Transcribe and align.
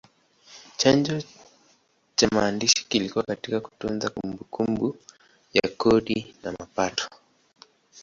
Chanzo 0.77 1.21
cha 2.15 2.27
maandishi 2.29 2.85
kilikuwa 2.87 3.23
katika 3.23 3.59
kutunza 3.59 4.09
kumbukumbu 4.09 4.97
ya 5.53 5.69
kodi 5.77 6.35
na 6.43 6.51
mapato. 6.51 7.09